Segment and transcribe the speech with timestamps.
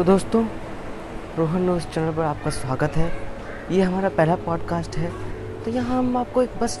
[0.00, 0.42] तो दोस्तों,
[1.38, 3.10] Rohan news channel पर आपका स्वागत है।
[3.70, 5.10] ये हमारा पहला पॉडकास्ट है।
[5.64, 6.78] तो यहाँ हम आपको एक बस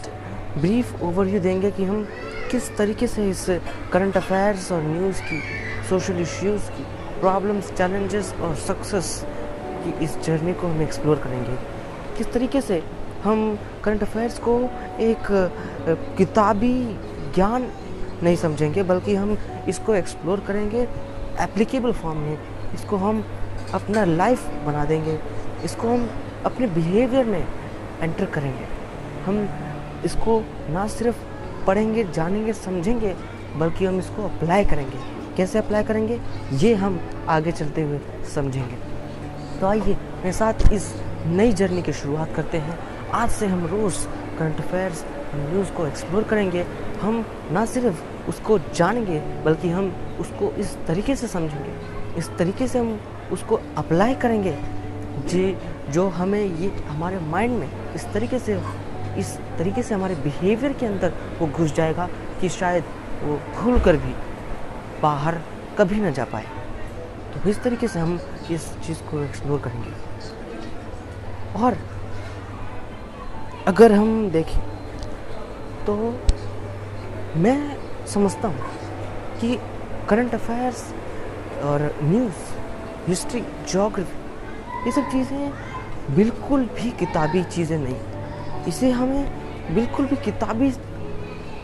[0.58, 2.06] ब्रीफ ओवरव्यू देंगे कि हम
[2.50, 3.44] किस तरीके से इस
[3.92, 5.40] करंट अफेयर्स और न्यूज़ की
[5.88, 6.84] सोशल इश्यूज़ की
[7.20, 9.10] प्रॉब्लम्स चैलेंजेस और सक्सेस
[9.84, 11.56] की इस जर्नी को हम एक्सप्लोर करेंगे।
[12.18, 12.82] किस तरीके से
[13.24, 14.58] हम करंट अफेयर्स को
[15.00, 15.28] एक
[16.18, 16.72] किताबी
[17.34, 17.68] ज्ञान
[18.22, 19.36] नहीं समझेंगे, बल्कि हम
[19.68, 20.88] इसको एक्सप्लोर करेंगे
[21.40, 22.38] एप्लीकेबल फॉर्म में।
[22.74, 23.24] इसको हम
[23.74, 25.18] अपना लाइफ बना देंगे।
[25.64, 26.10] इसको हम
[26.44, 27.46] अपने बिहेवियर में
[28.00, 28.64] एंटर करेंगे।
[29.24, 29.48] हम
[30.04, 31.16] इसको ना सिर्फ़
[31.66, 33.16] पढ़ेंगे, जानेंगे, समझेंगे,
[33.56, 34.98] बल्कि हम इसको अप्लाई करेंगे।
[35.36, 36.20] कैसे अप्लाई करेंगे?
[36.52, 38.00] ये हम आगे चलते हुए
[38.34, 38.76] समझेंगे।
[39.60, 42.78] तो आइए, मेरे साथ इस नई जर्नी की शुरुआत करते हैं।
[43.10, 44.06] आज से हम रोज़
[44.38, 46.66] करंट अफेयर्स न्यूज़ को एक्सप्लोर करेंगे।
[47.00, 52.78] हम ना सिर्फ़ उसको जानेंगे, बल्कि हम उसको इस तरीके से समझेंगे। इस तरीके से
[52.78, 53.00] हम
[53.32, 54.56] उसको अप्लाई करेंगे
[55.28, 55.56] जी,
[55.90, 58.60] जो हमें ये हमारे माइंड में इस तरीके से,
[59.18, 62.08] इस तरीके से हमारे बिहेवियर के अंदर वो घुस जाएगा
[62.40, 62.84] कि शायद
[63.22, 64.14] वो खुल कर भी
[65.02, 65.40] बाहर
[65.78, 66.46] कभी ना जा पाए।
[67.34, 68.20] तो इस तरीके से हम
[68.50, 69.90] इस चीज़ को एक्सप्लोर करेंगे।
[71.62, 71.76] और
[73.66, 74.60] अगर हम देखें
[75.86, 75.94] तो
[77.36, 77.58] मैं
[78.06, 78.64] समझता हूँ
[79.40, 79.58] कि
[80.08, 80.92] करंट अफेयर्स
[81.62, 83.40] और न्यूज़ हिस्ट्री
[83.72, 90.70] जोग्राफी ये सब चीज़ें बिल्कुल भी किताबी चीज़ें नहीं इसे हमें बिल्कुल भी किताबी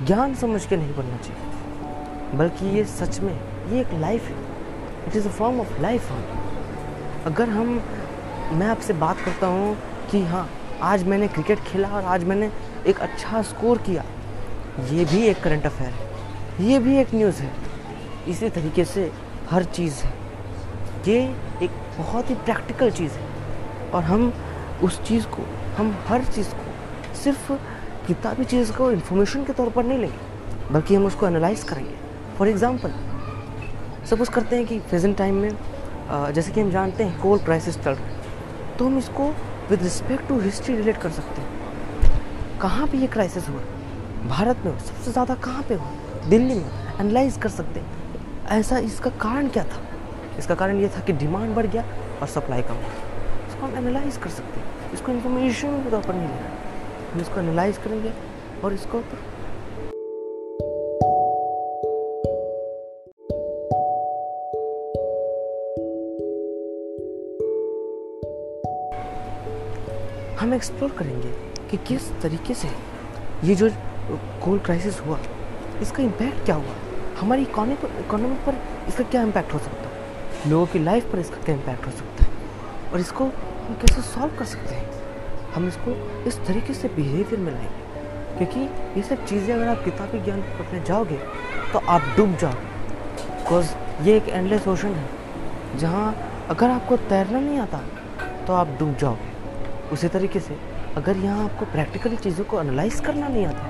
[0.07, 3.33] ज्ञान समझ के नहीं पढ़ना चाहिए। बल्कि ये सच में,
[3.73, 4.37] ये एक लाइफ है।
[5.09, 7.81] It is a form of life हम। अगर हम,
[8.53, 9.77] मैं आपसे बात करता हूँ
[10.11, 10.49] कि हाँ
[10.83, 12.51] आज मैंने क्रिकेट खेला और आज मैंने
[12.87, 14.05] एक अच्छा स्कोर किया,
[14.91, 17.53] ये भी एक करंट अफेयर है। ये भी एक न्यूज़ है।
[18.29, 19.11] इसी तरीके से
[19.51, 20.13] हर चीज़ है।
[21.09, 21.19] ये
[21.63, 24.33] एक बहुत ही प्रैक्टिकल चीज़ है। और हम
[24.85, 25.43] उस चीज़ को,
[25.77, 27.53] हम हर चीज़ को सिर्फ़
[28.07, 31.95] किताबी चीज़ को इन्फॉर्मेशन के तौर पर नहीं लेंगे, बल्कि हम उसको एनालाइज करेंगे।
[32.39, 32.93] फॉर एग्ज़ाम्पल
[34.07, 35.51] सपोज़ करते हैं कि प्रेजेंट टाइम में
[36.35, 39.29] जैसे कि हम जानते हैं कोल क्राइसिस चल रहा है तो हम इसको
[39.71, 43.61] with respect to history relate कर सकते हैं। कहाँ पे ये क्राइसिस हुआ?
[44.29, 45.91] भारत में सबसे ज़्यादा कहाँ पे हुआ?
[46.29, 48.06] दिल्ली में एनालाइज कर सकते हैं।
[48.51, 49.83] ऐसा इसका कारण क्या था?
[50.39, 51.85] इसका कारण ये था कि डिमांड बढ़ गया
[52.23, 56.15] और सप्लाई कम हुआ। इसको हम एनालाइज कर सकते हैं। इसको इन्फॉर्मेशन के तौर पर
[56.15, 56.51] नहीं लेना
[57.15, 58.13] हम इसको एनालाइज करेंगे
[58.65, 59.03] और इसको
[70.41, 71.31] हम एक्सप्लोर करेंगे
[71.71, 72.69] कि किस तरीके से
[73.45, 73.71] ये जो
[74.45, 75.19] कोल्ड क्राइसिस हुआ,
[75.83, 76.75] इसका इम्पैक्ट क्या हुआ?
[77.21, 78.57] हमारी इकोनॉमी पर इकोनॉमी पर
[78.89, 80.51] इसका क्या इम्पैक्ट हो सकता है?
[80.51, 82.31] लोगों की लाइफ पर इसका क्या इम्पैक्ट हो सकता है?
[82.93, 84.91] और इसको हम कैसे सॉल्व कर सकते हैं?
[85.55, 85.91] हम इसको
[86.29, 87.85] इस तरीके से बिहेवियर में लाएँगे।
[88.37, 88.61] क्योंकि
[88.97, 91.19] ये सब चीज़ें अगर आप किताबी ज्ञान पढ़ने जाओगे
[91.73, 92.75] तो आप डूब जाओगे।
[93.29, 93.73] बिकॉज़
[94.03, 96.15] ये एक एंडलेस ओशन है। जहाँ
[96.51, 97.81] अगर आपको तैरना नहीं आता
[98.47, 99.35] तो आप डूब जाओगे।
[99.93, 100.57] उसी तरीके से
[100.97, 103.67] अगर यहाँ आपको प्रैक्टिकली चीज़ों को एनालाइज करना नहीं आता,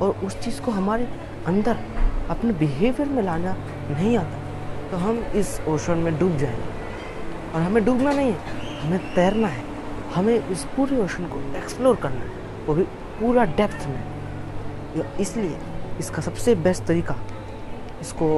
[0.00, 1.08] और उस चीज़ को हमारे
[1.46, 1.78] अंदर
[2.30, 3.52] अपने बिहेवियर में लाना
[3.90, 4.38] नहीं आता
[4.90, 6.78] तो हम इस ओशन में डूब जाएँगे।
[7.50, 9.64] और हमें डूबना नहीं है, हमें तैरना है।
[10.14, 12.30] हमें इस पूरे ओशन को एक्सप्लोर करना है,
[12.66, 12.82] वो भी
[13.20, 15.58] पूरा डेप्थ में। इसलिए
[16.00, 17.16] इसका सबसे बेस्ट तरीका,
[18.00, 18.28] इसको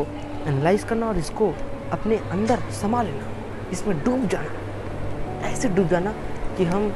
[0.47, 1.53] एनालाइज करना और इसको
[1.93, 3.27] अपने अंदर समा लेना,
[3.73, 6.13] इसमें डूब जाना। ऐसे डूब जाना
[6.57, 6.93] कि हम,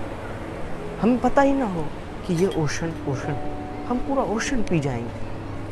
[1.00, 1.86] हमें पता ही ना हो
[2.26, 3.36] कि ये ओशन ओशन
[3.88, 5.24] हम पूरा ओशन पी जाएँगे,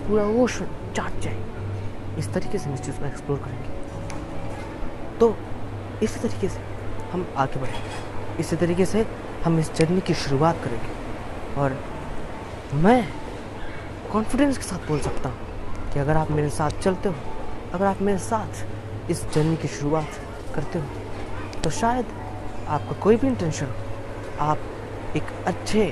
[0.08, 5.34] पूरा ओशन चाट जाएँगे इस तरीके से हम इस चीज़ को एक्सप्लोर करेंगे। तो
[6.02, 6.60] इसी तरीके से
[7.12, 9.06] हम आगे बढ़ेंगे। इसी तरीके से
[9.44, 11.76] हम इस जर्नी की शुरुआत करेंगे। और
[12.76, 13.06] मैं
[14.12, 17.14] कॉन्फिडेंस के साथ बोल सकता हूँ कि अगर आप मेरे साथ चलते हो,
[17.74, 20.20] अगर आप मेरे साथ इस जर्नी की शुरुआत
[20.54, 22.06] करते हो तो शायद
[22.68, 23.68] आपका कोई भी इंटेंशन
[24.40, 24.58] आप
[25.16, 25.86] एक अच्छे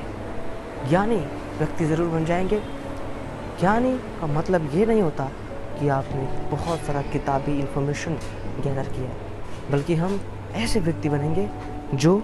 [0.88, 1.16] ज्ञानी
[1.58, 2.60] व्यक्ति ज़रूर बन जाएँगे।
[3.62, 5.24] ज्ञानी का मतलब ये नहीं होता
[5.78, 8.14] कि आपने बहुत सारा किताबी इंफॉर्मेशन
[8.60, 9.10] गैदर किया
[9.70, 10.20] बल्कि हम
[10.54, 11.48] ऐसे व्यक्ति बनेंगे
[11.94, 12.14] जो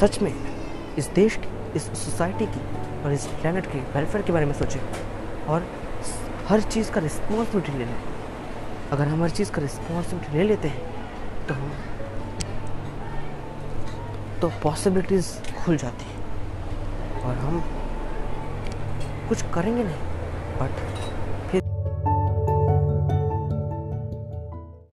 [0.00, 0.32] सच में
[0.98, 2.60] इस देश की, इस सोसाइटी की
[3.04, 4.80] और इस प्लानट की वेलफेयर के बारे में सोचें
[5.46, 5.66] और
[6.48, 7.96] हर चीज़ का रिस्पॉन्सिबिलिटी ले लें।
[8.92, 11.72] अगर हम हर चीज़ का रिस्पॉन्सिबिलिटी ले लेते हैं तो हम
[14.40, 15.32] तो पॉसिबिलिटीज़
[15.64, 17.60] खुल जाती हैं और हम
[19.28, 20.17] कुछ करेंगे नहीं।
[20.58, 20.70] but